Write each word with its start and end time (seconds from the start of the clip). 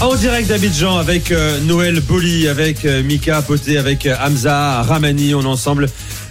En 0.00 0.16
direct 0.16 0.48
d'Abidjan 0.50 0.98
avec 0.98 1.32
euh, 1.32 1.58
Noël 1.60 2.00
Boli, 2.00 2.46
avec 2.46 2.84
euh, 2.84 3.02
Mika 3.02 3.40
Poté, 3.40 3.78
avec 3.78 4.04
euh, 4.06 4.14
Hamza 4.22 4.82
Ramani. 4.82 5.34
On 5.34 5.40
est 5.42 5.46
ensemble 5.46 5.86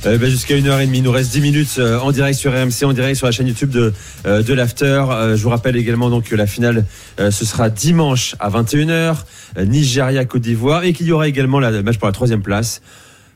euh, 0.05 0.17
bah, 0.19 0.29
jusqu'à 0.29 0.55
1h30. 0.55 0.89
Il 0.93 1.01
nous 1.03 1.11
reste 1.11 1.31
10 1.31 1.41
minutes 1.41 1.79
en 1.79 2.11
direct 2.11 2.37
sur 2.37 2.51
RMC, 2.53 2.83
en 2.85 2.93
direct 2.93 3.15
sur 3.15 3.25
la 3.25 3.31
chaîne 3.31 3.47
YouTube 3.47 3.71
de, 3.71 3.91
de 4.25 4.53
l'After. 4.53 5.03
Je 5.35 5.41
vous 5.41 5.49
rappelle 5.49 5.75
également 5.75 6.09
donc 6.11 6.25
que 6.25 6.35
la 6.35 6.45
finale, 6.45 6.85
ce 7.17 7.45
sera 7.45 7.69
dimanche 7.69 8.35
à 8.39 8.49
21h, 8.51 9.15
euh, 9.57 9.65
Nigeria-Côte 9.65 10.41
d'Ivoire, 10.41 10.83
et 10.83 10.93
qu'il 10.93 11.07
y 11.07 11.11
aura 11.11 11.27
également 11.27 11.59
la- 11.59 11.71
le 11.71 11.81
match 11.81 11.97
pour 11.97 12.07
la 12.07 12.13
troisième 12.13 12.41
place. 12.43 12.81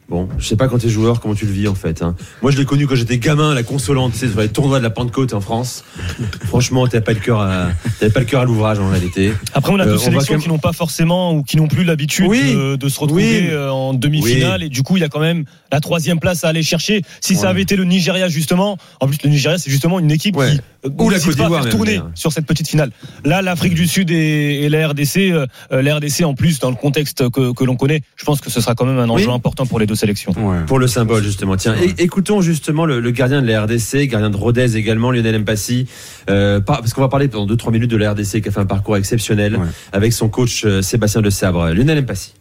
Bon, 0.09 0.29
je 0.37 0.45
sais 0.47 0.55
pas 0.55 0.69
quand 0.69 0.77
t'es 0.77 0.87
joueur, 0.87 1.19
comment 1.19 1.35
tu 1.35 1.45
le 1.45 1.51
vis 1.51 1.67
en 1.67 1.75
fait. 1.75 2.01
hein. 2.01 2.15
Moi, 2.41 2.51
je 2.51 2.57
l'ai 2.57 2.63
connu 2.63 2.87
quand 2.87 2.95
j'étais 2.95 3.17
gamin, 3.17 3.53
la 3.53 3.63
consolante, 3.63 4.13
tu 4.13 4.19
sais, 4.19 4.29
sur 4.29 4.39
les 4.39 4.47
tournois 4.47 4.77
de 4.79 4.83
la 4.83 4.89
Pentecôte 4.89 5.33
en 5.33 5.41
France. 5.41 5.83
Franchement, 6.45 6.87
t'avais 6.87 7.03
pas 7.03 7.11
le 7.13 7.19
cœur 7.19 7.41
à, 7.41 7.67
t'avais 7.99 8.11
pas 8.11 8.21
le 8.21 8.25
cœur 8.25 8.41
à 8.41 8.45
l'ouvrage 8.45 8.79
en 8.79 8.89
réalité. 8.89 9.33
Après, 9.53 9.73
on 9.73 9.79
a 9.79 9.85
Euh, 9.85 9.93
va 9.95 9.97
sélections 9.97 10.35
même- 10.35 10.41
qui 10.41 10.47
n'ont 10.47 10.59
pas 10.59 10.71
forcément 10.71 11.33
ou 11.33 11.43
qui 11.43 11.57
n'ont 11.57 11.67
plus 11.67 11.83
l'habitude 11.83 12.27
Oui. 12.29 12.53
de, 12.53 12.75
de 12.77 12.89
se 12.89 12.99
retrouver 12.99 13.41
Oui. 13.41 13.47
euh, 13.49 13.69
en 13.69 13.93
demi-finale. 13.93 14.63
Et 14.63 14.69
du 14.69 14.81
coup, 14.81 14.95
il 14.97 15.01
y 15.01 15.03
a 15.03 15.09
quand 15.09 15.19
même 15.19 15.43
la 15.73 15.81
troisième 15.81 16.19
place 16.21 16.45
à 16.45 16.49
aller 16.49 16.63
chercher. 16.63 17.01
Si 17.19 17.35
ça 17.35 17.49
avait 17.49 17.61
été 17.63 17.75
le 17.75 17.83
Nigeria, 17.83 18.29
justement, 18.29 18.77
en 19.01 19.07
plus, 19.07 19.17
le 19.23 19.29
Nigeria, 19.29 19.57
c'est 19.57 19.69
justement 19.71 19.99
une 19.99 20.11
équipe 20.11 20.37
Ouais. 20.37 20.51
qui 20.53 20.59
euh, 20.85 20.89
Ou 20.99 21.09
la 21.09 21.19
Côte 21.19 21.35
d'Ivoire 21.35 21.63
même, 21.63 21.71
tourner 21.71 21.99
sur 22.15 22.31
cette 22.31 22.45
petite 22.45 22.69
finale. 22.69 22.91
Là, 23.25 23.41
l'Afrique 23.41 23.73
du 23.73 23.87
Sud 23.87 24.09
et, 24.09 24.63
et 24.63 24.69
la 24.69 24.87
RDC, 24.87 25.17
euh, 25.31 25.45
euh, 25.73 25.81
la 25.81 25.97
RDC, 25.97 26.23
en 26.23 26.33
plus, 26.33 26.59
dans 26.59 26.69
le 26.69 26.75
contexte 26.77 27.29
que, 27.29 27.51
que 27.51 27.63
l'on 27.65 27.75
connaît, 27.75 28.01
je 28.15 28.23
pense 28.23 28.39
que 28.39 28.49
ce 28.49 28.61
sera 28.61 28.73
quand 28.73 28.85
même 28.85 28.99
un 28.99 29.09
enjeu 29.09 29.29
important 29.31 29.65
pour 29.65 29.79
les 29.79 29.85
deux 29.85 29.95
sélections. 29.97 30.33
Pour 30.67 30.79
le 30.79 30.87
symbole, 30.87 31.23
justement. 31.23 31.57
Tiens, 31.57 31.75
écoutons 31.97 32.39
justement 32.41 32.85
le, 32.85 32.99
le 33.01 33.11
gardien 33.11 33.41
de 33.41 33.47
la 33.47 33.63
RDC, 33.63 34.07
gardien 34.07 34.29
de 34.29 34.37
Rodez 34.37 34.77
également, 34.77 35.11
Lionel 35.11 35.39
Mpassi. 35.41 35.87
Euh, 36.29 36.61
par- 36.61 36.79
parce 36.79 36.93
qu'on 36.93 37.01
va 37.01 37.09
parler 37.09 37.27
pendant 37.27 37.53
2-3 37.53 37.71
minutes 37.71 37.91
de 37.91 37.97
la 37.97 38.11
RDC 38.11 38.41
qui 38.41 38.47
a 38.47 38.51
fait 38.51 38.59
un 38.59 38.65
parcours 38.65 38.95
exceptionnel 38.95 39.59
avec 39.91 40.13
son 40.13 40.29
coach 40.29 40.63
euh, 40.65 40.81
Sébastien 40.81 41.21
de 41.21 41.29
Sabre. 41.29 41.69
Lionel 41.71 42.01
Mpassi. 42.03 42.33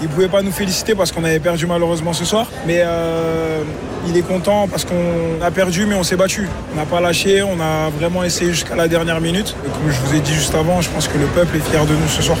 Il 0.00 0.08
pouvait 0.08 0.28
pas 0.28 0.40
nous 0.40 0.52
féliciter 0.52 0.94
parce 0.94 1.12
qu'on 1.12 1.22
avait 1.22 1.38
perdu 1.38 1.66
malheureusement 1.66 2.14
ce 2.14 2.24
soir. 2.24 2.50
Mais 2.66 2.80
euh, 2.82 3.62
il 4.08 4.16
est 4.16 4.22
content 4.26 4.66
parce 4.66 4.86
qu'on 4.86 5.42
a 5.42 5.50
perdu 5.50 5.84
mais 5.84 5.94
on 5.94 6.02
s'est 6.02 6.16
battu. 6.16 6.48
On 6.72 6.76
n'a 6.76 6.86
pas 6.86 7.00
lâché, 7.02 7.42
on 7.42 7.60
a 7.60 7.90
vraiment 7.90 8.24
essayé 8.24 8.52
jusqu'à 8.52 8.74
la 8.74 8.88
dernière 8.88 9.20
minute. 9.20 9.54
Et 9.66 9.68
comme 9.68 9.90
je 9.90 10.00
vous 10.00 10.14
ai 10.16 10.20
dit 10.20 10.32
juste 10.32 10.54
avant, 10.54 10.80
je 10.80 10.88
pense 10.88 11.08
que 11.08 11.18
le 11.18 11.26
peuple 11.26 11.56
est 11.58 11.70
fier 11.70 11.84
de 11.84 11.92
nous 11.92 12.08
ce 12.08 12.22
soir. 12.22 12.38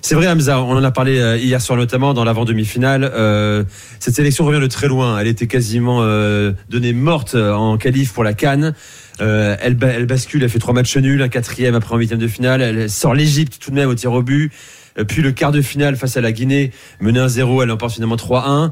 C'est 0.00 0.14
vrai, 0.14 0.28
Hamza, 0.28 0.62
on 0.62 0.76
en 0.76 0.84
a 0.84 0.90
parlé 0.90 1.18
euh, 1.18 1.36
hier 1.36 1.60
soir 1.60 1.76
notamment 1.78 2.14
dans 2.14 2.24
l'avant-demi-finale. 2.24 3.10
Euh, 3.14 3.64
cette 3.98 4.14
sélection 4.14 4.44
revient 4.44 4.60
de 4.60 4.66
très 4.66 4.86
loin. 4.88 5.18
Elle 5.18 5.26
était 5.26 5.46
quasiment 5.48 5.98
euh, 6.02 6.52
donnée 6.70 6.92
morte 6.92 7.34
euh, 7.34 7.52
en 7.52 7.76
qualif 7.76 8.12
pour 8.12 8.24
la 8.24 8.32
Cannes. 8.32 8.74
Euh, 9.20 9.56
elle, 9.60 9.74
ba- 9.74 9.88
elle 9.88 10.06
bascule, 10.06 10.42
elle 10.44 10.48
fait 10.48 10.60
trois 10.60 10.72
matchs 10.72 10.96
nuls, 10.96 11.20
un 11.20 11.28
quatrième 11.28 11.74
après 11.74 11.94
en 11.94 11.98
huitième 11.98 12.20
de 12.20 12.28
finale. 12.28 12.62
Elle 12.62 12.88
sort 12.88 13.14
l'Égypte 13.14 13.58
tout 13.60 13.70
de 13.70 13.74
même 13.74 13.88
au 13.88 13.94
tir 13.94 14.12
au 14.12 14.22
but. 14.22 14.52
Euh, 14.98 15.04
Puis 15.04 15.20
le 15.20 15.32
quart 15.32 15.50
de 15.52 15.60
finale 15.60 15.96
face 15.96 16.16
à 16.16 16.20
la 16.20 16.30
Guinée, 16.32 16.70
menée 17.00 17.18
1-0, 17.20 17.62
elle 17.64 17.70
emporte 17.70 17.94
finalement 17.94 18.16
3-1. 18.16 18.70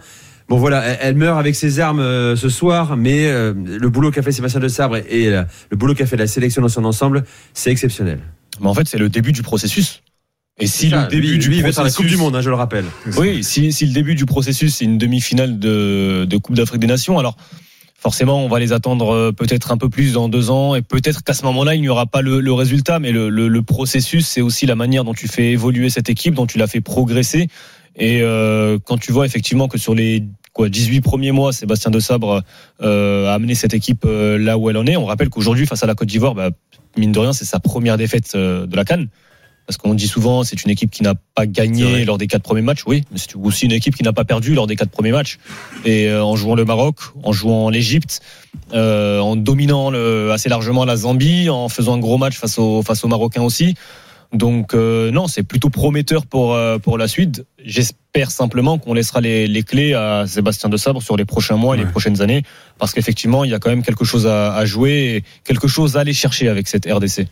Bon 0.49 0.59
voilà, 0.59 0.81
elle, 0.85 1.17
meurt 1.17 1.41
avec 1.41 1.57
ses 1.57 1.81
armes 1.81 1.99
euh, 1.99 2.37
ce 2.37 2.49
soir, 2.49 2.97
mais 2.97 3.27
euh, 3.27 3.53
le 3.57 3.89
boulot 3.91 4.13
qu'a 4.13 4.23
fait 4.23 4.31
Sébastien 4.31 4.61
de 4.61 4.69
Sabre 4.69 4.97
et, 4.97 5.29
le 5.29 5.77
boulot 5.77 5.95
qu'a 5.95 6.07
fait 6.07 6.17
la 6.17 6.29
sélection 6.29 6.63
dans 6.63 6.69
son 6.69 6.85
ensemble, 6.85 7.25
c'est 7.53 7.73
exceptionnel. 7.73 8.21
Mais 8.61 8.69
en 8.69 8.75
fait, 8.75 8.87
c'est 8.87 8.97
le 8.99 9.09
début 9.09 9.33
du 9.33 9.43
processus. 9.43 10.03
Et 10.59 10.67
si 10.67 10.89
Ça, 10.89 11.03
le 11.03 11.09
début 11.09 11.33
lui, 11.33 11.39
du 11.39 11.49
lui, 11.51 11.61
processus... 11.61 11.85
la 11.85 11.91
Coupe 11.91 12.07
du 12.07 12.17
Monde, 12.17 12.35
hein, 12.35 12.41
je 12.41 12.49
le 12.49 12.57
rappelle. 12.57 12.87
Oui, 13.19 13.45
si, 13.45 13.73
si 13.73 13.87
le 13.87 13.93
début 13.93 14.15
du 14.15 14.25
processus 14.25 14.77
c'est 14.77 14.87
une 14.87 14.97
demi-finale 14.97 15.59
de, 15.59 16.27
de 16.29 16.37
Coupe 16.39 16.57
d'Afrique 16.57 16.81
des 16.81 16.87
Nations, 16.87 17.19
alors 17.19 17.37
forcément 17.99 18.43
on 18.43 18.49
va 18.49 18.59
les 18.59 18.73
attendre 18.73 19.15
euh, 19.15 19.33
peut-être 19.33 19.71
un 19.71 19.77
peu 19.77 19.91
plus 19.91 20.15
dans 20.15 20.31
deux 20.31 20.51
ans 20.51 20.75
et 20.75 20.81
peut-être 20.81 21.23
qu'à 21.25 21.35
ce 21.35 21.45
moment-là 21.45 21.75
il 21.75 21.83
n'y 21.83 21.91
aura 21.91 22.07
pas 22.07 22.23
le, 22.23 22.41
le 22.41 22.53
résultat, 22.53 23.01
mais 23.01 23.13
le, 23.13 23.29
le, 23.29 23.49
le 23.49 23.63
processus 23.63 24.27
c'est 24.27 24.41
aussi 24.41 24.65
la 24.65 24.77
manière 24.77 25.05
dont 25.05 25.13
tu 25.13 25.29
fais 25.29 25.51
évoluer 25.51 25.91
cette 25.91 26.09
équipe, 26.09 26.33
dont 26.33 26.47
tu 26.47 26.57
la 26.57 26.67
fais 26.67 26.81
progresser. 26.81 27.49
Et 27.97 28.21
euh, 28.23 28.79
quand 28.83 28.99
tu 28.99 29.13
vois 29.13 29.27
effectivement 29.27 29.69
que 29.69 29.79
sur 29.79 29.95
les 29.95 30.25
quoi 30.53 30.71
18 30.71 31.03
premiers 31.03 31.33
mois, 31.33 31.53
Sébastien 31.53 31.91
De 31.91 32.01
Sabre 32.01 32.43
euh, 32.83 33.29
a 33.29 33.35
amené 33.35 33.55
cette 33.55 33.75
équipe 33.75 34.05
euh, 34.07 34.39
là 34.39 34.57
où 34.57 34.71
elle 34.71 34.77
en 34.79 34.87
est. 34.87 34.97
On 34.97 35.05
rappelle 35.05 35.29
qu'aujourd'hui 35.29 35.67
face 35.67 35.83
à 35.83 35.87
la 35.87 35.95
Côte 35.95 36.09
d'Ivoire, 36.09 36.35
bah, 36.35 36.49
mine 36.97 37.13
de 37.13 37.19
rien 37.19 37.35
c'est 37.35 37.45
sa 37.45 37.61
première 37.61 37.99
défaite 37.99 38.35
de 38.35 38.75
la 38.75 38.85
Cannes. 38.85 39.09
Parce 39.67 39.79
qu'on 39.79 39.95
dit 39.95 40.07
souvent, 40.07 40.45
c'est 40.45 40.63
une 40.63 40.71
équipe 40.71 40.91
qui 40.91 41.03
n'a 41.03 41.15
pas 41.35 41.47
gagné 41.47 42.05
lors 42.05 42.19
des 42.19 42.29
quatre 42.29 42.43
premiers 42.43 42.63
matchs, 42.63 42.83
oui, 42.87 43.03
mais 43.11 43.19
c'est 43.19 43.35
aussi 43.35 43.67
une 43.67 43.73
équipe 43.73 43.97
qui 43.97 44.05
n'a 44.05 44.13
pas 44.13 44.25
perdu 44.25 44.55
lors 44.55 44.67
des 44.69 44.77
quatre 44.77 44.91
premiers 44.91 45.11
matchs. 45.11 45.39
Et 45.85 46.09
euh, 46.09 46.25
en 46.25 46.37
jouant 46.37 46.55
le 46.55 46.65
Maroc, 46.65 46.99
en 47.25 47.33
jouant 47.33 47.69
l'Égypte, 47.69 48.21
euh, 48.73 49.19
en 49.19 49.35
dominant 49.35 49.91
le, 49.91 50.31
assez 50.31 50.49
largement 50.49 50.85
la 50.85 50.97
Zambie, 50.97 51.51
en 51.51 51.69
faisant 51.69 51.95
un 51.95 51.99
gros 51.99 52.17
match 52.17 52.37
face 52.37 52.59
aux, 52.59 52.83
face 52.83 53.03
aux 53.05 53.09
Marocains 53.09 53.43
aussi. 53.43 53.75
Donc 54.33 54.75
euh, 54.75 55.11
non, 55.11 55.29
c'est 55.29 55.43
plutôt 55.43 55.71
prometteur 55.71 56.27
pour, 56.27 56.55
euh, 56.55 56.79
pour 56.79 56.99
la 56.99 57.09
suite. 57.09 57.45
J'espère 57.65 58.31
simplement 58.31 58.79
qu'on 58.79 58.95
laissera 58.95 59.21
les, 59.21 59.47
les 59.47 59.63
clés 59.63 59.95
à 59.95 60.27
Sébastien 60.27 60.69
De 60.69 60.77
Sabre 60.77 61.03
sur 61.03 61.17
les 61.17 61.25
prochains 61.25 61.57
mois 61.57 61.75
et 61.75 61.79
les 61.79 61.87
prochaines 61.87 62.23
années, 62.23 62.43
parce 62.79 62.93
qu'effectivement, 62.93 63.45
il 63.45 63.51
y 63.51 63.55
a 63.55 63.59
quand 63.59 63.71
même 63.71 63.83
quelque 63.83 64.05
chose 64.05 64.27
à, 64.27 64.55
à 64.55 64.65
jouer 64.65 65.17
et 65.17 65.25
quelque 65.45 65.69
chose 65.69 65.97
à 65.97 66.01
aller 66.01 66.13
chercher 66.13 66.49
avec 66.49 66.69
cette 66.69 66.91
RDC. 66.91 67.27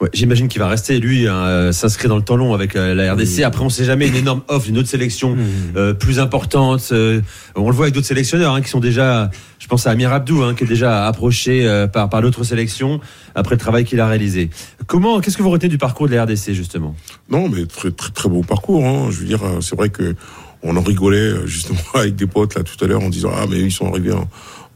Ouais, 0.00 0.08
J'imagine 0.14 0.48
qu'il 0.48 0.60
va 0.60 0.68
rester, 0.68 0.98
lui, 0.98 1.28
hein, 1.28 1.34
euh, 1.34 1.72
s'inscrire 1.72 2.08
dans 2.08 2.16
le 2.16 2.22
temps 2.22 2.36
long 2.36 2.54
avec 2.54 2.74
euh, 2.74 2.94
la 2.94 3.12
RDC. 3.12 3.42
Après, 3.42 3.62
on 3.62 3.68
sait 3.68 3.84
jamais, 3.84 4.08
une 4.08 4.16
énorme 4.16 4.40
offre 4.48 4.64
d'une 4.64 4.78
autre 4.78 4.88
sélection 4.88 5.36
euh, 5.76 5.92
plus 5.92 6.18
importante. 6.20 6.88
euh, 6.92 7.20
on 7.54 7.68
le 7.68 7.74
voit 7.76 7.84
avec 7.84 7.94
d'autres 7.94 8.06
sélectionneurs 8.06 8.54
hein, 8.54 8.62
qui 8.62 8.70
sont 8.70 8.80
déjà, 8.80 9.30
je 9.58 9.66
pense 9.66 9.86
à 9.86 9.90
Amir 9.90 10.10
Abdou, 10.10 10.42
hein, 10.42 10.54
qui 10.54 10.64
est 10.64 10.66
déjà 10.66 11.06
approché 11.06 11.66
euh, 11.68 11.86
par, 11.86 12.08
par 12.08 12.22
d'autres 12.22 12.44
sélections 12.44 12.98
après 13.34 13.56
le 13.56 13.60
travail 13.60 13.84
qu'il 13.84 14.00
a 14.00 14.08
réalisé. 14.08 14.48
Comment, 14.86 15.20
qu'est-ce 15.20 15.36
que 15.36 15.42
vous 15.42 15.50
retenez 15.50 15.68
du 15.68 15.76
parcours 15.78 16.08
de 16.08 16.14
la 16.14 16.24
RDC, 16.24 16.52
justement? 16.54 16.96
Non, 17.28 17.50
mais 17.50 17.66
très 17.66 17.90
très 17.90 18.10
très 18.10 18.30
beau 18.30 18.40
parcours. 18.40 18.82
Hein. 18.86 19.08
Je 19.10 19.18
veux 19.18 19.26
dire, 19.26 19.40
c'est 19.60 19.76
vrai 19.76 19.90
que 19.90 20.14
on 20.62 20.76
en 20.76 20.82
rigolait 20.82 21.46
justement 21.46 21.78
avec 21.94 22.16
des 22.16 22.26
potes 22.26 22.54
là 22.54 22.62
tout 22.62 22.82
à 22.82 22.88
l'heure 22.88 23.02
en 23.02 23.08
disant 23.08 23.30
ah 23.34 23.44
mais 23.50 23.58
ils 23.60 23.72
sont 23.72 23.86
arrivés 23.90 24.12
en, 24.12 24.28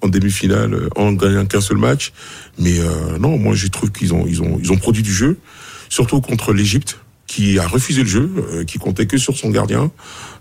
en 0.05 0.09
demi-finale 0.09 0.75
euh, 0.75 0.89
en 0.97 1.13
gagnant 1.13 1.47
qu'un 1.47 1.61
seul 1.61 1.79
match. 1.79 2.13
Mais 2.59 2.79
euh, 2.79 3.19
non, 3.19 3.39
moi 3.39 3.55
je 3.55 3.67
trouve 3.69 3.91
qu'ils 3.91 4.13
ont 4.15 4.27
ils 4.27 4.43
ont 4.43 4.59
ils 4.63 4.71
ont 4.71 4.77
produit 4.77 5.03
du 5.03 5.13
jeu, 5.13 5.39
surtout 5.89 6.21
contre 6.21 6.53
l'Égypte 6.53 6.99
qui 7.27 7.59
a 7.59 7.67
refusé 7.67 8.03
le 8.03 8.09
jeu, 8.09 8.31
euh, 8.37 8.65
qui 8.65 8.79
comptait 8.79 9.07
que 9.07 9.17
sur 9.17 9.37
son 9.37 9.51
gardien. 9.51 9.91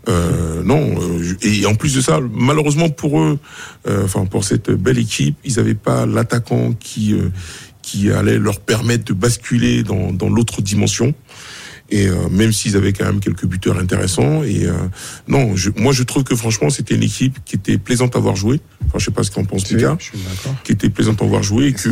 Euh, 0.10 0.62
non, 0.64 0.96
euh, 1.02 1.38
et 1.42 1.66
en 1.66 1.76
plus 1.76 1.96
de 1.96 2.02
ça, 2.02 2.20
malheureusement 2.32 2.90
pour 2.90 3.22
eux, 3.22 3.40
euh, 3.88 4.04
enfin 4.04 4.26
pour 4.26 4.44
cette 4.44 4.70
belle 4.70 4.98
équipe, 4.98 5.38
ils 5.46 5.56
n'avaient 5.56 5.76
pas 5.76 6.06
l'attaquant 6.06 6.74
qui 6.74 7.16
qui 7.82 8.12
allait 8.12 8.40
leur 8.40 8.60
permettre 8.60 9.04
de 9.06 9.14
basculer 9.14 9.84
dans, 9.84 10.14
dans 10.14 10.30
l'autre 10.30 10.62
dimension. 10.62 11.14
Et 11.94 12.08
euh, 12.08 12.28
même 12.32 12.52
s'ils 12.52 12.76
avaient 12.76 12.92
quand 12.92 13.06
même 13.06 13.20
quelques 13.20 13.46
buteurs 13.46 13.78
intéressants. 13.78 14.42
Et 14.42 14.66
euh, 14.66 14.74
non, 15.28 15.56
je, 15.56 15.70
moi 15.76 15.94
je 15.94 16.02
trouve 16.02 16.24
que 16.24 16.36
franchement 16.36 16.72
c'était 16.72 16.96
une 16.96 17.04
équipe 17.04 17.38
qui 17.46 17.56
était 17.56 17.78
plaisante 17.78 18.16
à 18.16 18.20
voir 18.20 18.36
jouer. 18.36 18.62
Enfin, 18.88 18.98
je 18.98 19.06
sais 19.06 19.12
pas 19.12 19.22
ce 19.22 19.30
qu'en 19.30 19.46
pense 19.46 19.70
Lucas. 19.70 19.98
Suis 20.00 20.18
d'accord. 20.18 20.56
Qui 20.64 20.72
était 20.72 20.90
plaisante 20.90 21.22
à 21.22 21.26
voir 21.26 21.44
jouer 21.44 21.68
et 21.68 21.74
que 21.74 21.90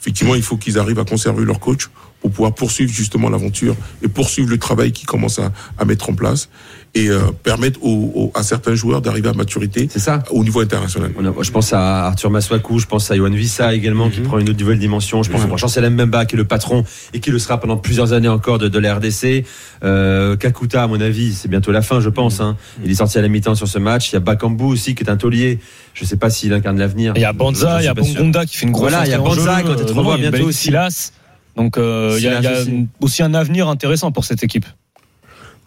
effectivement 0.00 0.34
il 0.34 0.42
faut 0.42 0.56
qu'ils 0.56 0.80
arrivent 0.80 0.98
à 0.98 1.04
conserver 1.04 1.44
leur 1.44 1.60
coach 1.60 1.90
pour 2.26 2.34
pouvoir 2.34 2.54
poursuivre 2.54 2.92
justement 2.92 3.28
l'aventure 3.28 3.76
et 4.02 4.08
poursuivre 4.08 4.50
le 4.50 4.58
travail 4.58 4.90
qu'ils 4.92 5.06
commencent 5.06 5.38
à, 5.38 5.52
à 5.78 5.84
mettre 5.84 6.10
en 6.10 6.14
place 6.14 6.48
et 6.94 7.08
euh, 7.08 7.20
permettre 7.42 7.78
aux, 7.84 8.10
aux- 8.14 8.32
à 8.34 8.42
certains 8.42 8.74
joueurs 8.74 9.00
d'arriver 9.02 9.28
à 9.28 9.32
maturité 9.32 9.88
C'est 9.92 9.98
ça 10.00 10.22
au 10.30 10.42
niveau 10.42 10.60
international. 10.60 11.12
A- 11.18 11.42
Je 11.42 11.50
pense 11.50 11.72
à 11.72 12.06
Arthur 12.06 12.30
Maswaku, 12.30 12.78
je 12.78 12.86
pense 12.86 13.10
à 13.10 13.16
Yohan 13.16 13.30
Vissa 13.30 13.74
également, 13.74 14.08
qui 14.10 14.20
prend 14.20 14.38
une 14.38 14.48
autre 14.48 14.58
nouvelle 14.58 14.78
dimension. 14.78 15.22
Je 15.22 15.30
pense 15.30 15.42
à 15.44 15.56
Chancel 15.56 15.88
Mbemba, 15.90 16.24
qui 16.26 16.34
est 16.34 16.38
le 16.38 16.44
patron 16.44 16.84
et 17.14 17.20
qui 17.20 17.30
le 17.30 17.38
sera 17.38 17.60
pendant 17.60 17.76
plusieurs 17.76 18.12
années 18.12 18.28
encore 18.28 18.58
de, 18.58 18.68
de 18.68 18.78
la 18.78 18.94
RDC. 18.96 19.44
Euh, 19.84 20.36
Kakuta, 20.36 20.82
à 20.82 20.86
mon 20.86 21.00
avis, 21.00 21.34
c'est 21.34 21.48
bientôt 21.48 21.70
la 21.70 21.82
fin, 21.82 22.00
je 22.00 22.08
pense. 22.08 22.40
hein. 22.40 22.56
Il 22.84 22.90
est 22.90 22.94
sorti 22.94 23.18
à 23.18 23.22
la 23.22 23.28
mi-temps 23.28 23.54
sur 23.54 23.68
ce 23.68 23.78
match. 23.78 24.10
Il 24.10 24.14
y 24.14 24.16
a 24.16 24.20
Bakambu 24.20 24.64
aussi, 24.64 24.94
qui 24.94 25.04
est 25.04 25.10
un 25.10 25.16
taulier. 25.16 25.58
Je 25.94 26.04
ne 26.04 26.08
sais 26.08 26.16
pas 26.16 26.30
s'il 26.30 26.52
incarne 26.52 26.78
l'avenir. 26.78 27.12
Il 27.16 27.22
y 27.22 27.24
a 27.24 27.32
Banza, 27.32 27.80
il 27.80 27.84
y 27.84 27.88
a. 27.88 27.94
Bongonda 27.94 28.46
qui 28.46 28.56
fait 28.56 28.66
une 28.66 28.72
grosse 28.72 28.90
Voilà, 28.90 29.06
il 29.06 29.10
y 29.10 29.14
a 29.14 29.18
Banza 29.18 29.56
jeu. 29.58 29.62
qui 29.62 29.68
va 29.68 29.72
être 29.74 29.80
Euh, 29.90 29.94
revoir 29.94 30.04
non, 30.16 30.16
il 30.16 30.24
y 30.24 30.26
a 30.26 30.30
bientôt 30.30 30.46
aussi. 30.48 30.64
Silas. 30.64 31.12
Donc 31.56 31.78
euh, 31.78 32.14
il 32.18 32.24
y 32.24 32.28
a, 32.28 32.38
il 32.38 32.44
y 32.44 32.46
a 32.46 32.62
aussi. 33.00 33.22
un 33.22 33.34
avenir 33.34 33.68
intéressant 33.68 34.12
pour 34.12 34.24
cette 34.24 34.42
équipe. 34.44 34.66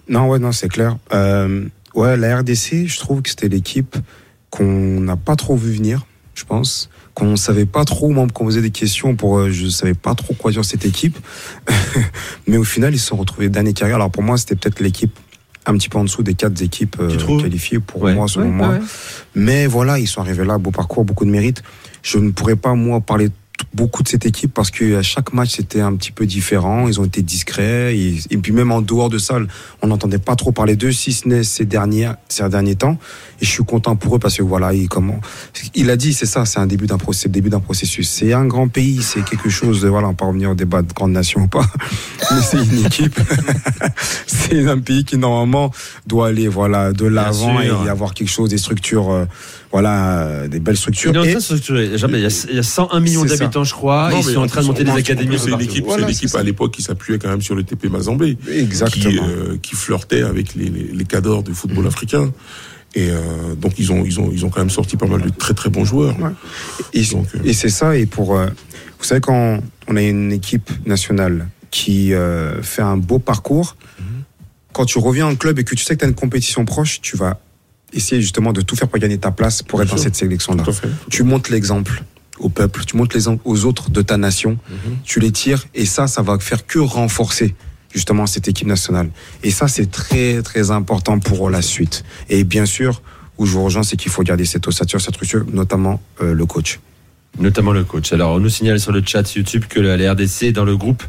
Non, 0.07 0.27
ouais, 0.27 0.39
non, 0.39 0.51
c'est 0.51 0.69
clair. 0.69 0.97
Euh, 1.13 1.65
ouais, 1.95 2.17
la 2.17 2.37
RDC, 2.39 2.85
je 2.87 2.97
trouve 2.99 3.21
que 3.21 3.29
c'était 3.29 3.47
l'équipe 3.49 3.95
qu'on 4.49 4.99
n'a 5.01 5.15
pas 5.15 5.35
trop 5.35 5.55
vu 5.55 5.71
venir, 5.73 6.05
je 6.35 6.43
pense. 6.45 6.89
Qu'on 7.13 7.35
savait 7.35 7.65
pas 7.65 7.85
trop, 7.85 8.09
moi, 8.09 8.25
quand 8.33 8.43
on 8.43 8.45
posait 8.47 8.61
des 8.61 8.71
questions, 8.71 9.15
pour, 9.15 9.37
euh, 9.39 9.51
je 9.51 9.67
savais 9.67 9.93
pas 9.93 10.15
trop 10.15 10.33
quoi 10.33 10.51
dire 10.51 10.63
cette 10.65 10.85
équipe. 10.85 11.17
Mais 12.47 12.57
au 12.57 12.63
final, 12.63 12.93
ils 12.93 12.99
se 12.99 13.07
sont 13.07 13.17
retrouvés 13.17 13.49
d'année 13.49 13.73
carrière. 13.73 13.97
Alors 13.97 14.09
pour 14.11 14.23
moi, 14.23 14.37
c'était 14.37 14.55
peut-être 14.55 14.79
l'équipe 14.79 15.17
un 15.65 15.73
petit 15.73 15.89
peu 15.89 15.97
en 15.99 16.03
dessous 16.03 16.23
des 16.23 16.33
quatre 16.33 16.59
équipes 16.61 16.95
euh, 16.99 17.39
qualifiées 17.41 17.79
pour 17.79 18.01
Ouais. 18.01 18.13
moi, 18.15 18.27
selon 18.27 18.45
Ouais, 18.45 18.51
moi. 18.51 18.69
ouais. 18.69 18.79
Mais 19.35 19.67
voilà, 19.67 19.99
ils 19.99 20.07
sont 20.07 20.21
arrivés 20.21 20.45
là, 20.45 20.57
beau 20.57 20.71
parcours, 20.71 21.03
beaucoup 21.03 21.25
de 21.25 21.29
mérite. 21.31 21.61
Je 22.01 22.17
ne 22.17 22.31
pourrais 22.31 22.55
pas, 22.55 22.73
moi, 22.73 23.01
parler 23.01 23.29
beaucoup 23.73 24.03
de 24.03 24.07
cette 24.07 24.25
équipe 24.25 24.53
parce 24.53 24.71
que 24.71 24.97
à 24.97 25.01
chaque 25.01 25.33
match 25.33 25.55
c'était 25.55 25.81
un 25.81 25.95
petit 25.95 26.11
peu 26.11 26.25
différent. 26.25 26.87
Ils 26.87 26.99
ont 26.99 27.05
été 27.05 27.21
discrets 27.21 27.95
et, 27.97 28.19
et 28.29 28.37
puis 28.37 28.51
même 28.51 28.71
en 28.71 28.81
dehors 28.81 29.09
de 29.09 29.17
ça, 29.17 29.37
on 29.81 29.87
n'entendait 29.87 30.19
pas 30.19 30.35
trop 30.35 30.51
parler 30.51 30.75
d'eux, 30.75 30.91
si 30.91 31.13
ce 31.13 31.27
n'est 31.27 31.43
ces 31.43 31.65
derniers 31.65 32.11
ces 32.27 32.47
derniers 32.49 32.75
temps. 32.75 32.97
Et 33.41 33.45
je 33.45 33.49
suis 33.49 33.63
content 33.63 33.95
pour 33.95 34.15
eux 34.15 34.19
parce 34.19 34.37
que 34.37 34.43
voilà, 34.43 34.73
il 34.73 34.89
comment 34.89 35.19
il 35.75 35.89
a 35.89 35.95
dit, 35.95 36.13
c'est 36.13 36.25
ça, 36.25 36.45
c'est 36.45 36.59
un 36.59 36.67
début 36.67 36.87
d'un 36.87 36.97
processus, 36.97 37.31
début 37.31 37.49
d'un 37.49 37.59
processus. 37.59 38.09
C'est 38.09 38.33
un 38.33 38.45
grand 38.45 38.67
pays, 38.67 39.01
c'est 39.01 39.23
quelque 39.23 39.49
chose 39.49 39.81
de 39.81 39.87
voilà, 39.87 40.09
on 40.09 40.13
peut 40.13 40.25
revenir 40.25 40.51
au 40.51 40.55
débat 40.55 40.81
de 40.81 40.91
grande 40.93 41.11
nation 41.11 41.41
ou 41.41 41.47
pas, 41.47 41.65
mais 42.31 42.41
c'est 42.41 42.57
une 42.57 42.85
équipe. 42.85 43.19
c'est 44.27 44.67
un 44.67 44.79
pays 44.79 45.03
qui 45.03 45.17
normalement 45.17 45.71
doit 46.07 46.27
aller 46.27 46.47
voilà 46.47 46.91
de 46.91 47.05
l'avant 47.05 47.61
et 47.61 47.67
y 47.67 47.89
avoir 47.89 48.13
quelque 48.13 48.29
chose, 48.29 48.49
des 48.49 48.57
structures, 48.57 49.09
euh, 49.11 49.25
voilà, 49.71 50.17
euh, 50.19 50.47
des 50.47 50.59
belles 50.59 50.77
structures. 50.77 51.11
Il 51.23 51.29
Et-. 51.29 51.97
Jamais, 51.97 52.21
y 52.21 52.25
a, 52.25 52.45
il 52.49 52.55
y 52.55 52.59
a 52.59 52.63
101 52.63 52.99
millions 52.99 53.25
C'est 53.27 53.48
je 53.63 53.73
crois. 53.73 54.09
Non, 54.11 54.17
Ils 54.19 54.23
sont 54.23 54.37
en 54.41 54.47
train 54.47 54.61
de 54.61 54.67
monter 54.67 54.83
des 54.83 54.91
académies. 54.91 55.37
C'est 55.39 55.51
une 55.51 55.61
équipe, 55.61 55.85
Voilà, 55.85 56.09
équipe 56.09 56.33
à 56.35 56.43
l'époque 56.43 56.71
qui 56.73 56.81
s'appuyait 56.81 57.19
quand 57.19 57.29
même 57.29 57.41
sur 57.41 57.55
le 57.55 57.63
TP 57.63 57.85
Mazembe. 57.89 58.23
Exactement. 58.51 59.09
Qui, 59.11 59.19
euh, 59.19 59.57
qui 59.61 59.75
flirtait 59.75 60.23
avec 60.23 60.55
les, 60.55 60.69
les, 60.69 60.83
les 60.93 61.05
cadors 61.05 61.43
du 61.43 61.53
football 61.53 61.87
africain. 61.87 62.31
Et 62.95 63.09
euh, 63.11 63.53
donc 63.55 63.73
ils 63.77 63.91
ont, 63.91 64.03
ils, 64.03 64.19
ont, 64.19 64.31
ils 64.33 64.45
ont 64.45 64.49
quand 64.49 64.61
même 64.61 64.69
sorti 64.71 64.97
pas 64.97 65.05
mal 65.05 65.21
de 65.21 65.29
très 65.29 65.53
très 65.53 65.69
bons 65.69 65.85
joueurs. 65.85 66.19
Ouais. 66.19 66.31
Et, 66.93 67.03
Donc, 67.05 67.27
euh, 67.35 67.39
et 67.45 67.53
c'est 67.53 67.69
ça. 67.69 67.95
Et 67.95 68.05
pour, 68.07 68.35
euh, 68.37 68.47
vous 68.97 69.05
savez, 69.05 69.21
quand 69.21 69.59
on 69.87 69.95
a 69.95 70.01
une 70.01 70.31
équipe 70.31 70.69
nationale 70.87 71.47
qui 71.71 72.13
euh, 72.13 72.61
fait 72.63 72.81
un 72.81 72.97
beau 72.97 73.19
parcours, 73.19 73.75
Mhm. 73.99 74.05
quand 74.73 74.85
tu 74.85 74.97
reviens 74.97 75.27
en 75.27 75.35
club 75.35 75.59
et 75.59 75.63
que 75.63 75.75
tu 75.75 75.83
sais 75.83 75.93
que 75.95 75.99
tu 75.99 76.05
as 76.05 76.07
une 76.07 76.15
compétition 76.15 76.65
proche, 76.65 76.99
tu 77.01 77.15
vas 77.15 77.39
essayer 77.93 78.21
justement 78.21 78.53
de 78.53 78.61
tout 78.61 78.75
faire 78.75 78.87
pour 78.87 78.99
gagner 78.99 79.17
ta 79.19 79.31
place 79.31 79.61
pour 79.61 79.79
Bien 79.79 79.85
être 79.85 79.95
dans 79.95 80.01
cette 80.01 80.15
sélection-là. 80.15 80.63
Tu 81.11 81.23
montres 81.23 81.51
l'exemple 81.51 82.03
au 82.39 82.49
peuple, 82.49 82.83
tu 82.85 82.97
montres 82.97 83.15
l'exemple 83.15 83.41
aux 83.45 83.65
autres 83.65 83.89
de 83.89 84.01
ta 84.01 84.17
nation, 84.17 84.57
Mhm. 84.69 84.97
tu 85.03 85.19
les 85.19 85.31
tires 85.31 85.65
et 85.75 85.85
ça, 85.85 86.07
ça 86.07 86.21
va 86.21 86.37
faire 86.39 86.65
que 86.65 86.79
renforcer 86.79 87.55
justement 87.93 88.25
cette 88.27 88.47
équipe 88.47 88.67
nationale. 88.67 89.09
Et 89.43 89.51
ça, 89.51 89.67
c'est 89.67 89.89
très 89.91 90.41
très 90.41 90.71
important 90.71 91.19
pour 91.19 91.49
la 91.49 91.61
suite. 91.61 92.03
Et 92.29 92.43
bien 92.43 92.65
sûr, 92.65 93.01
où 93.37 93.45
je 93.45 93.51
vous 93.53 93.63
rejoins, 93.63 93.83
c'est 93.83 93.95
qu'il 93.97 94.11
faut 94.11 94.23
garder 94.23 94.45
cette 94.45 94.67
ossature, 94.67 94.99
cette 95.01 95.15
structure, 95.15 95.45
notamment 95.51 96.01
euh, 96.21 96.33
le 96.33 96.45
coach. 96.45 96.79
Notamment 97.37 97.71
le 97.71 97.83
coach. 97.83 98.11
Alors, 98.11 98.31
on 98.33 98.39
nous 98.39 98.49
signale 98.49 98.79
sur 98.79 98.91
le 98.91 99.01
chat 99.05 99.33
YouTube 99.35 99.63
que 99.69 99.79
la 99.79 99.95
la 99.95 100.11
RDC 100.13 100.43
est 100.43 100.51
dans 100.51 100.65
le 100.65 100.75
groupe 100.75 101.03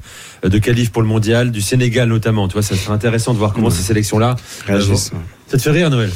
de 0.44 0.58
qualif 0.58 0.90
pour 0.92 1.02
le 1.02 1.08
mondial, 1.08 1.50
du 1.50 1.60
Sénégal 1.60 2.08
notamment. 2.08 2.46
Tu 2.46 2.52
vois, 2.52 2.62
ça 2.62 2.76
serait 2.76 2.92
intéressant 2.94 3.32
de 3.32 3.38
voir 3.38 3.52
comment 3.52 3.70
ces 3.70 3.82
sélections-là. 3.82 4.36
Réagissent. 4.66 5.10
Ça 5.48 5.56
te 5.56 5.62
fait 5.62 5.70
rire, 5.72 5.90
Noël 5.90 6.10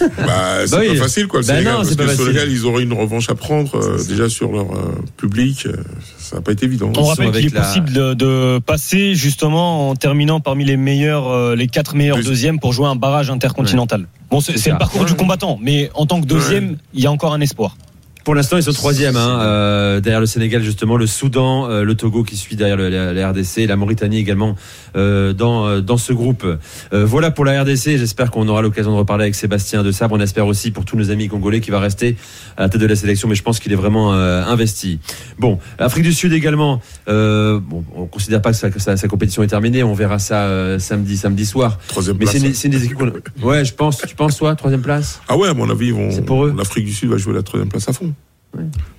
Bah, 0.00 0.06
c'est 0.66 0.70
Bah 0.72 0.78
oui. 0.80 0.88
pas 0.88 1.04
facile 1.04 1.28
quoi 1.28 1.40
le 1.40 1.46
Bah 1.46 1.52
Sénégal, 1.52 1.72
non, 1.74 1.78
parce 1.82 1.94
que 1.94 2.02
le 2.02 2.08
facile. 2.08 2.24
Sénégal 2.24 2.50
ils 2.50 2.64
auraient 2.66 2.82
une 2.82 2.92
revanche 2.94 3.30
à 3.30 3.36
prendre 3.36 3.76
euh, 3.76 4.02
déjà 4.08 4.28
sur 4.28 4.50
leur 4.50 4.72
euh, 4.72 4.96
public. 5.16 5.66
euh, 5.66 5.76
ça 6.18 6.36
n'a 6.36 6.42
pas 6.42 6.50
été 6.50 6.64
évident. 6.66 6.90
On 6.96 7.04
rappelle 7.04 7.30
qu'il 7.30 7.46
est 7.46 7.54
la- 7.54 7.60
possible 7.60 7.92
de, 7.92 8.14
de 8.14 8.58
passer 8.58 9.14
justement 9.14 9.90
en 9.90 9.94
terminant 9.94 10.40
parmi 10.40 10.64
les 10.64 10.76
meilleurs, 10.76 11.28
euh, 11.28 11.54
les 11.54 11.68
quatre 11.68 11.94
meilleurs 11.94 12.18
Deuxi- 12.18 12.24
deuxièmes 12.26 12.58
pour 12.58 12.72
jouer 12.72 12.88
un 12.88 12.96
barrage 12.96 13.30
intercontinental. 13.30 14.06
Bon, 14.30 14.40
c'est 14.40 14.54
le 14.70 14.78
parcours 14.78 15.04
du 15.04 15.14
combattant, 15.14 15.60
mais 15.62 15.90
en 15.94 16.06
tant 16.06 16.20
que 16.20 16.26
deuxième, 16.26 16.76
il 16.94 17.00
y 17.04 17.06
a 17.06 17.12
encore 17.12 17.32
un 17.34 17.40
espoir. 17.40 17.76
Pour 18.24 18.34
l'instant, 18.34 18.56
ils 18.56 18.62
sont 18.62 18.72
troisième, 18.72 19.16
hein, 19.16 19.38
euh, 19.42 20.00
derrière 20.00 20.20
le 20.20 20.24
Sénégal 20.26 20.62
justement, 20.62 20.96
le 20.96 21.06
Soudan, 21.06 21.68
euh, 21.68 21.84
le 21.84 21.94
Togo 21.94 22.22
qui 22.24 22.36
suit 22.36 22.56
derrière 22.56 22.76
le- 22.78 22.88
la, 22.88 23.12
la 23.12 23.28
RDC, 23.30 23.66
la 23.68 23.76
Mauritanie 23.76 24.16
également 24.18 24.56
euh, 24.96 25.34
dans 25.34 25.66
euh, 25.66 25.80
dans 25.82 25.98
ce 25.98 26.12
groupe. 26.14 26.44
Euh, 26.44 27.04
voilà 27.04 27.30
pour 27.30 27.44
la 27.44 27.62
RDC. 27.62 27.98
J'espère 27.98 28.30
qu'on 28.30 28.48
aura 28.48 28.62
l'occasion 28.62 28.92
de 28.92 28.96
reparler 28.96 29.24
avec 29.24 29.34
Sébastien 29.34 29.82
de 29.82 29.92
Sabre. 29.92 30.14
On 30.16 30.20
espère 30.20 30.46
aussi 30.46 30.70
pour 30.70 30.86
tous 30.86 30.96
nos 30.96 31.10
amis 31.10 31.28
congolais 31.28 31.60
qui 31.60 31.70
va 31.70 31.80
rester 31.80 32.16
à 32.56 32.62
la 32.62 32.68
tête 32.70 32.80
de 32.80 32.86
la 32.86 32.96
sélection, 32.96 33.28
mais 33.28 33.34
je 33.34 33.42
pense 33.42 33.60
qu'il 33.60 33.72
est 33.72 33.76
vraiment 33.76 34.14
euh, 34.14 34.42
investi. 34.44 35.00
Bon, 35.38 35.58
Afrique 35.78 36.04
du 36.04 36.14
Sud 36.14 36.32
également. 36.32 36.80
Euh, 37.08 37.60
bon, 37.62 37.84
on 37.94 38.06
considère 38.06 38.40
pas 38.40 38.52
que 38.52 38.56
sa, 38.56 38.70
que 38.70 38.78
sa- 38.80 38.96
sa 38.96 39.06
compétition 39.06 39.42
est 39.42 39.48
terminée. 39.48 39.82
On 39.82 39.92
verra 39.92 40.18
ça 40.18 40.44
euh, 40.44 40.78
samedi 40.78 41.18
samedi 41.18 41.44
soir. 41.44 41.78
Troisième 41.88 42.16
Mais 42.16 42.24
place. 42.24 42.36
une, 42.42 42.54
c'est 42.54 42.68
une 42.68 42.72
des 42.78 42.84
équipes 42.84 42.96
qu'on. 42.96 43.12
Ouais, 43.46 43.66
je 43.66 43.74
pense. 43.74 43.98
Tu 43.98 44.14
penses 44.14 44.38
toi, 44.38 44.54
troisième 44.56 44.80
place? 44.80 45.20
Ah 45.28 45.36
ouais, 45.36 45.48
à 45.48 45.54
mon 45.54 45.68
avis, 45.68 45.88
ils 45.88 45.92
vont. 45.94 46.10
C'est 46.10 46.24
pour 46.24 46.46
eux. 46.46 46.54
L'Afrique 46.56 46.86
du 46.86 46.92
Sud 46.92 47.10
va 47.10 47.18
jouer 47.18 47.34
la 47.34 47.42
troisième 47.42 47.68
place 47.68 47.86
à 47.88 47.92
fond. 47.92 48.13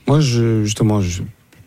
Moi, 0.08 0.20
je, 0.20 0.64
justement, 0.64 1.02
je, 1.02 1.22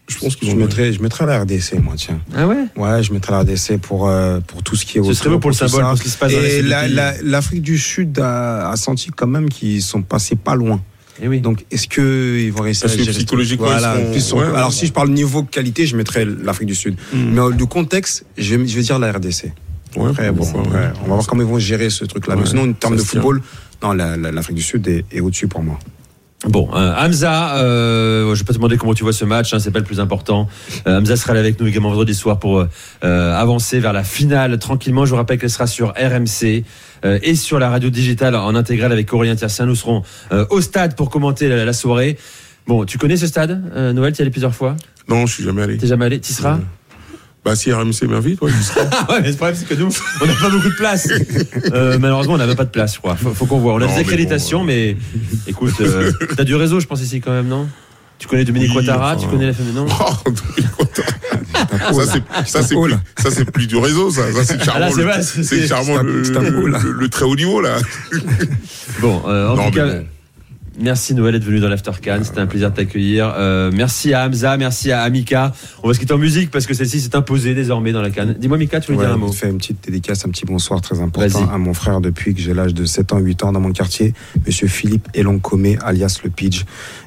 Je 0.09 0.19
pense 0.19 0.37
qu'ils 0.37 0.51
je 0.51 0.57
mettrais, 0.57 0.93
je 0.93 1.03
mettrais 1.03 1.27
la 1.27 1.41
RDC, 1.41 1.75
moi, 1.83 1.95
tiens. 1.97 2.19
Ah 2.35 2.47
ouais? 2.47 2.65
Ouais, 2.77 3.03
je 3.03 3.13
mettrais 3.13 3.33
la 3.33 3.41
RDC 3.41 3.79
pour, 3.81 4.09
euh, 4.09 4.41
pour 4.41 4.63
tout 4.63 4.75
ce 4.77 4.87
qui 4.87 4.99
est 4.99 5.05
Ce 5.05 5.13
serait 5.15 5.29
beau 5.31 5.39
pour 5.39 5.51
le 5.51 5.57
symbole, 5.57 5.83
pour 5.85 5.99
ce 5.99 6.03
qui 6.03 6.09
se 6.11 6.17
passe 6.19 6.33
Et 6.33 6.63
la- 6.63 6.89
la- 6.89 7.15
l'Afrique 7.23 7.63
du 7.63 7.77
Sud 7.79 8.19
a, 8.19 8.71
a 8.71 8.77
senti 8.77 9.11
quand 9.11 9.27
même 9.27 9.49
qu'ils 9.51 9.83
sont 9.83 10.03
passés 10.03 10.37
pas 10.37 10.55
loin. 10.55 10.81
Eh 11.21 11.27
oui. 11.29 11.41
Donc, 11.41 11.65
est-ce 11.73 11.89
qu'ils 11.89 12.53
vont 12.53 12.63
réussir 12.63 12.87
Parce 12.89 12.95
à 13.01 13.05
que 13.05 13.11
psychologiquement, 13.11 13.67
voilà, 13.67 13.97
ils 14.15 14.23
sont- 14.23 14.39
ouais, 14.39 14.45
Alors, 14.47 14.69
ouais. 14.69 14.75
si 14.75 14.87
je 14.87 14.93
parle 14.93 15.11
niveau 15.11 15.43
qualité, 15.43 15.85
je 15.85 15.97
mettrais 15.97 16.25
l'Afrique 16.25 16.69
du 16.69 16.77
Sud. 16.77 16.95
Hmm. 17.13 17.31
Mais 17.33 17.41
euh, 17.41 17.51
le 17.51 17.67
contexte, 17.67 18.25
je 18.39 18.55
vais, 18.55 18.67
je 18.69 18.77
vais 18.77 18.83
dire 18.83 18.99
la 19.01 19.11
RDC. 19.13 19.53
Ouais, 19.97 20.11
Après, 20.11 20.31
bon, 20.31 20.47
on 20.55 20.63
va 20.69 20.93
voir 21.07 21.27
comment 21.27 21.43
ils 21.43 21.49
vont 21.49 21.59
gérer 21.59 21.91
ce 21.91 22.05
truc-là. 22.05 22.37
Mais 22.37 22.47
sinon, 22.47 22.69
en 22.71 22.73
termes 22.73 22.97
de 22.97 23.03
football, 23.03 23.43
non, 23.83 23.93
la- 23.93 24.17
la- 24.17 24.31
l'Afrique 24.31 24.57
du 24.57 24.63
Sud 24.63 24.87
est, 24.87 25.05
est 25.11 25.21
au-dessus 25.21 25.49
pour 25.49 25.63
moi. 25.63 25.79
Bon, 26.47 26.69
euh, 26.73 26.95
Hamza, 26.97 27.57
euh, 27.57 28.33
je 28.33 28.39
vais 28.41 28.45
pas 28.45 28.53
te 28.53 28.59
demander 28.59 28.77
comment 28.77 28.95
tu 28.95 29.03
vois 29.03 29.13
ce 29.13 29.25
match, 29.25 29.53
hein, 29.53 29.59
c'est 29.59 29.73
pas 29.73 29.81
le 29.81 29.85
plus 29.85 29.99
important. 29.99 30.47
Euh, 30.87 30.99
Hamza 30.99 31.17
sera 31.17 31.35
là 31.35 31.41
avec 31.41 31.59
nous 31.59 31.67
également 31.67 31.89
vendredi 31.91 32.15
soir 32.15 32.39
pour 32.39 32.61
euh, 32.61 33.35
avancer 33.35 33.81
vers 33.81 33.93
la 33.93 34.05
finale 34.05 34.57
tranquillement. 34.61 35.05
Je 35.05 35.11
vous 35.11 35.17
rappelle 35.17 35.39
qu'elle 35.39 35.51
sera 35.51 35.67
sur 35.67 35.89
RMC 35.89 36.63
euh, 37.05 37.19
et 37.23 37.35
sur 37.35 37.59
la 37.59 37.71
radio 37.71 37.91
digitale 37.91 38.37
en 38.37 38.55
intégrale 38.55 38.93
avec 38.93 39.13
Aurélien 39.13 39.35
Tiercien. 39.35 39.67
Nous 39.67 39.75
serons 39.75 40.05
euh, 40.31 40.47
au 40.51 40.61
stade 40.61 40.95
pour 40.95 41.11
commenter 41.11 41.49
la, 41.49 41.65
la 41.65 41.73
soirée. 41.73 42.17
Bon, 42.69 42.85
tu 42.85 42.99
connais 42.99 43.17
ce 43.17 43.27
stade, 43.27 43.61
euh, 43.75 43.93
Noël? 43.93 44.13
Tu 44.13 44.19
y 44.19 44.21
es 44.21 44.23
allé 44.23 44.31
plusieurs 44.31 44.55
fois? 44.55 44.77
Non, 45.09 45.27
je 45.27 45.35
suis 45.35 45.45
jamais 45.45 45.63
allé. 45.63 45.77
T'es 45.77 45.89
jamais 45.89 46.05
allé? 46.05 46.21
Tu 46.21 46.31
y 46.31 46.35
seras? 46.35 46.59
Bah 47.49 47.57
si 47.57 47.73
RMC 47.73 48.03
m'invite, 48.09 48.43
ouais, 48.43 48.51
j'y 48.51 48.63
serai. 48.65 48.81
Ah 48.93 49.07
ouais, 49.13 49.21
mais 49.23 49.31
le 49.31 49.37
problème 49.37 49.57
c'est 49.59 49.67
que 49.67 49.75
nous, 49.81 49.89
on 50.23 50.27
n'a 50.27 50.35
pas 50.35 50.51
beaucoup 50.51 50.69
de 50.69 50.75
place. 50.75 51.09
Euh, 51.73 51.99
malheureusement, 51.99 52.35
on 52.35 52.39
n'a 52.39 52.47
même 52.47 52.57
pas 52.57 52.65
de 52.65 52.71
place, 52.71 52.95
je 52.95 52.99
crois. 52.99 53.17
Faut, 53.17 53.33
faut 53.33 53.47
qu'on 53.47 53.59
voit. 53.59 53.73
On 53.75 53.77
a 53.77 53.81
Non, 53.81 53.87
des 53.87 53.93
mais 53.95 54.01
accréditations, 54.01 54.59
bon, 54.61 54.65
mais, 54.67 54.97
écoute, 55.47 55.75
euh, 55.81 56.13
t'as 56.37 56.45
du 56.45 56.55
réseau, 56.57 56.79
je 56.81 56.87
pense 56.87 57.01
ici 57.01 57.21
quand 57.23 57.33
même, 57.33 57.49
non? 57.49 57.67
Tu 58.19 58.27
connais 58.29 58.45
Dominique 58.45 58.71
Oui, 58.71 58.77
Ouattara, 58.79 59.15
enfin, 59.15 59.23
tu 59.23 59.29
connais 59.29 59.47
la 59.47 59.53
famille, 59.55 59.73
non? 59.73 59.87
Oh, 60.01 60.31
Dominique 60.31 60.79
Ouattara. 60.79 61.09
ça 61.93 62.13
c'est 62.13 62.51
ça 62.51 62.63
c'est 62.63 62.75
plus 62.77 62.95
ça 63.17 63.31
c'est 63.31 63.45
plus 63.51 63.67
du 63.67 63.77
réseau 63.77 64.11
ça 64.11 64.31
ça 64.33 64.45
c'est 64.45 64.59
Ah, 64.61 64.65
charmant 64.65 64.91
c'est 64.91 65.03
le- 65.03 66.23
le, 66.23 66.51
le- 66.51 66.79
le- 66.83 66.93
le 66.93 67.09
très 67.09 67.25
haut 67.25 67.35
niveau 67.35 67.61
là 67.61 67.79
Bon, 69.01 69.23
euh, 69.27 69.49
en 69.49 69.57
non 69.57 69.71
tout 69.71 69.71
mais 69.71 69.71
cas, 69.73 69.87
bon. 69.87 70.07
Merci 70.79 71.15
Noël 71.15 71.35
d'être 71.35 71.45
venu 71.45 71.61
dans 71.61 71.69
l'After 71.69 71.91
Cannes. 72.01 72.25
C'était 72.25 72.41
un 72.41 72.47
plaisir 72.47 72.71
de 72.71 72.77
t'accueillir. 72.77 73.33
Euh, 73.37 73.71
merci 73.75 74.15
à 74.15 74.27
Hamza, 74.27 74.57
merci 74.57 74.93
à 74.93 75.03
Amika. 75.03 75.53
On 75.83 75.89
va 75.89 75.95
se 75.95 75.99
quitter 76.01 76.15
en 76.15 76.19
musique 76.19 76.51
parce 76.51 76.67
que 76.67 76.75
celle-ci 76.75 77.01
s'est 77.01 77.17
imposée 77.17 77.55
désormais 77.55 77.93
dans 77.93 78.03
la 78.03 78.11
canne. 78.11 78.35
Dis-moi, 78.39 78.59
Mika, 78.59 78.81
tu 78.81 78.93
veux 78.93 78.99
Ouais, 78.99 79.05
dire 79.05 79.15
un 79.15 79.19
mot 79.19 79.33
je 79.33 79.39
fais 79.39 79.49
une 79.51 79.59
petite 79.59 79.85
dédicace, 79.85 80.25
un 80.25 80.31
petit 80.31 80.45
bonsoir 80.45 80.81
très 80.81 81.01
important 81.01 81.49
à 81.51 81.59
mon 81.59 81.75
frère 81.75 82.01
depuis 82.01 82.35
que 82.35 82.41
j'ai 82.41 82.55
l'âge 82.55 82.75
de 82.75 82.85
7 82.85 83.13
ans, 83.13 83.19
8 83.19 83.45
ans 83.45 83.53
dans 83.53 83.61
mon 83.61 83.73
quartier, 83.73 84.15
monsieur 84.47 84.69
Philippe 84.69 85.09
Eloncomé, 85.15 85.79
alias 85.85 86.21
le 86.25 86.31
Pidge, 86.31 86.65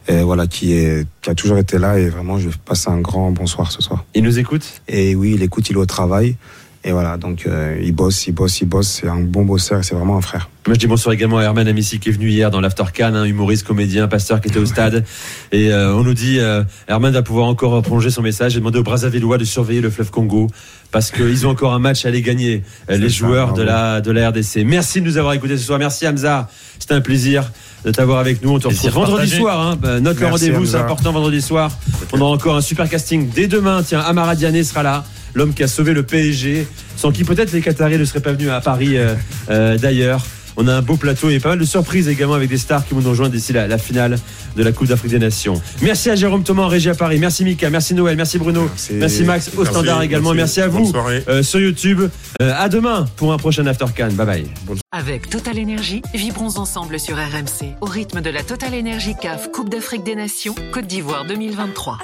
euh, 0.09 0.23
voilà, 0.23 0.47
qui, 0.47 0.73
est, 0.73 1.07
qui 1.21 1.29
a 1.29 1.35
toujours 1.35 1.57
été 1.57 1.77
là 1.77 1.97
et 1.99 2.09
vraiment 2.09 2.37
je 2.37 2.49
passe 2.65 2.87
un 2.87 2.99
grand 2.99 3.31
bonsoir 3.31 3.71
ce 3.71 3.81
soir. 3.81 4.05
Il 4.15 4.23
nous 4.23 4.39
écoute? 4.39 4.81
Et 4.87 5.15
oui, 5.15 5.33
il 5.35 5.43
écoute, 5.43 5.69
il 5.69 5.73
est 5.73 5.79
au 5.79 5.85
travail. 5.85 6.35
Et 6.83 6.91
voilà, 6.91 7.17
donc 7.17 7.45
euh, 7.45 7.79
il 7.83 7.91
bosse, 7.91 8.25
il 8.25 8.31
bosse, 8.31 8.59
il 8.61 8.67
bosse. 8.67 8.87
C'est 9.01 9.07
un 9.07 9.19
bon 9.19 9.45
bosseur 9.45 9.79
et 9.79 9.83
c'est 9.83 9.93
vraiment 9.93 10.17
un 10.17 10.21
frère. 10.21 10.49
Moi, 10.65 10.73
je 10.73 10.79
dis 10.79 10.87
bonsoir 10.87 11.13
également 11.13 11.37
à 11.37 11.43
Herman 11.43 11.67
Amissi 11.67 11.99
qui 11.99 12.09
est 12.09 12.11
venu 12.11 12.29
hier 12.29 12.49
dans 12.49 12.59
l'After 12.59 12.85
Cannes, 12.91 13.15
un 13.15 13.25
humoriste, 13.25 13.67
comédien, 13.67 14.07
pasteur 14.07 14.41
qui 14.41 14.47
était 14.47 14.59
au 14.59 14.65
stade. 14.65 15.05
Et 15.51 15.71
euh, 15.71 15.93
on 15.95 16.03
nous 16.03 16.15
dit, 16.15 16.39
euh, 16.39 16.63
Herman 16.87 17.13
va 17.13 17.21
pouvoir 17.21 17.45
encore 17.45 17.79
prolonger 17.83 18.09
son 18.09 18.23
message 18.23 18.55
et 18.55 18.59
demander 18.59 18.79
aux 18.79 18.83
Brazzavillois 18.83 19.37
de 19.37 19.43
surveiller 19.43 19.81
le 19.81 19.91
fleuve 19.91 20.09
Congo 20.09 20.47
parce 20.91 21.11
qu'ils 21.11 21.45
ont 21.45 21.51
encore 21.51 21.73
un 21.73 21.79
match 21.79 22.05
à 22.05 22.07
aller 22.07 22.21
gagner, 22.23 22.63
les 22.89 23.09
ça, 23.09 23.15
joueurs 23.15 23.53
de 23.53 23.61
la, 23.61 24.01
de 24.01 24.11
la 24.11 24.29
RDC. 24.29 24.63
Merci 24.65 25.01
de 25.01 25.05
nous 25.05 25.17
avoir 25.17 25.33
écoutés 25.33 25.57
ce 25.57 25.65
soir. 25.65 25.77
Merci 25.77 26.07
Hamza. 26.07 26.49
C'était 26.79 26.95
un 26.95 27.01
plaisir 27.01 27.51
de 27.85 27.91
t'avoir 27.91 28.17
avec 28.19 28.43
nous. 28.43 28.55
On 28.55 28.59
te 28.59 28.67
retrouve 28.67 28.89
vendredi 28.89 29.11
partagé. 29.11 29.37
soir. 29.37 29.61
Hein. 29.61 29.77
Bah, 29.79 29.99
note 29.99 30.19
le 30.19 30.27
rendez-vous, 30.27 30.65
c'est 30.65 30.77
important 30.77 31.11
vendredi 31.11 31.41
soir. 31.41 31.71
On 32.11 32.19
aura 32.21 32.31
encore 32.31 32.55
un 32.55 32.61
super 32.61 32.89
casting 32.89 33.29
dès 33.29 33.47
demain. 33.47 33.83
Tiens, 33.83 33.99
Amara 33.99 34.35
Diané 34.35 34.63
sera 34.63 34.81
là. 34.81 35.03
L'homme 35.33 35.53
qui 35.53 35.63
a 35.63 35.67
sauvé 35.67 35.93
le 35.93 36.03
PSG, 36.03 36.67
sans 36.97 37.11
qui 37.11 37.23
peut-être 37.23 37.51
les 37.51 37.61
Qataris 37.61 37.97
ne 37.97 38.05
seraient 38.05 38.19
pas 38.19 38.33
venus 38.33 38.49
à 38.49 38.61
Paris 38.61 38.97
euh, 38.97 39.15
euh, 39.49 39.77
d'ailleurs. 39.77 40.25
On 40.57 40.67
a 40.67 40.73
un 40.73 40.81
beau 40.81 40.97
plateau 40.97 41.29
et 41.29 41.39
pas 41.39 41.49
mal 41.49 41.59
de 41.59 41.65
surprises 41.65 42.07
également 42.07 42.33
avec 42.33 42.49
des 42.49 42.57
stars 42.57 42.85
qui 42.85 42.93
vont 42.93 43.01
nous 43.01 43.09
rejoindre 43.09 43.31
d'ici 43.31 43.53
la, 43.53 43.67
la 43.67 43.77
finale 43.77 44.17
de 44.55 44.63
la 44.63 44.71
Coupe 44.71 44.87
d'Afrique 44.87 45.11
des 45.11 45.19
Nations. 45.19 45.61
Merci 45.81 46.09
à 46.09 46.15
Jérôme 46.15 46.43
Thomas 46.43 46.63
en 46.63 46.67
régie 46.67 46.89
à 46.89 46.95
Paris. 46.95 47.19
Merci 47.19 47.45
Mika, 47.45 47.69
merci 47.69 47.93
Noël, 47.93 48.17
merci 48.17 48.37
Bruno, 48.37 48.63
merci, 48.63 48.93
Merci. 48.93 49.23
Max 49.23 49.49
au 49.55 49.57
Merci, 49.57 49.71
standard 49.71 50.01
également. 50.01 50.33
Merci, 50.33 50.61
à 50.61 50.67
vous 50.67 50.91
euh, 51.27 51.41
sur 51.43 51.59
YouTube. 51.59 52.01
Euh, 52.41 52.53
à 52.57 52.67
demain 52.69 53.07
pour 53.15 53.31
un 53.31 53.37
prochain 53.37 53.65
After 53.65 53.85
Can. 53.95 54.09
Bye 54.11 54.25
bye. 54.25 54.45
Avec 54.91 55.29
Total 55.29 55.57
Énergie, 55.57 56.01
vibrons 56.13 56.57
ensemble 56.57 56.99
sur 56.99 57.15
RMC 57.15 57.75
au 57.79 57.85
rythme 57.85 58.21
de 58.21 58.29
la 58.29 58.43
Total 58.43 58.73
Énergie 58.73 59.15
CAF 59.21 59.51
Coupe 59.51 59.69
d'Afrique 59.69 60.03
des 60.03 60.15
Nations 60.15 60.55
Côte 60.73 60.87
d'Ivoire 60.87 61.25
2023. 61.25 61.97